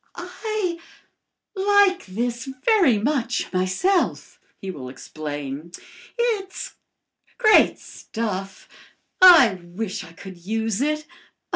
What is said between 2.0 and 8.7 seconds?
this very much myself," he will explain. "It's great stuff.